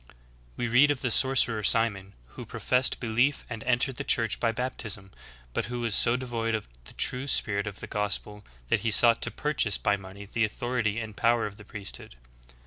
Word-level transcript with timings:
We 0.57 0.67
read 0.67 0.89
of 0.89 1.03
the 1.03 1.11
sorcerer 1.11 1.61
Simon, 1.63 2.13
who 2.29 2.43
professed 2.43 2.99
belief 2.99 3.45
and 3.51 3.63
entered 3.65 3.97
the 3.97 4.03
Church 4.03 4.39
by 4.39 4.51
bap 4.51 4.75
tism, 4.79 5.11
but 5.53 5.65
who 5.65 5.81
was 5.81 5.93
so 5.93 6.15
devoid 6.17 6.55
of 6.55 6.67
the 6.85 6.93
true 6.93 7.27
spirit 7.27 7.67
of 7.67 7.81
the 7.81 7.85
gospel 7.85 8.43
that 8.69 8.79
he 8.79 8.89
sought 8.89 9.21
to 9.21 9.29
purchase 9.29 9.77
by 9.77 9.97
money 9.97 10.25
the 10.25 10.43
authority 10.43 10.99
and 10.99 11.15
power 11.15 11.45
of 11.45 11.57
the 11.57 11.63
priesthood. 11.65 12.15